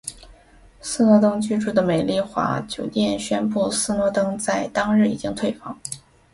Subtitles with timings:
[0.81, 5.79] 斯诺登居住的美丽华酒店宣布斯诺登在当日已经退房。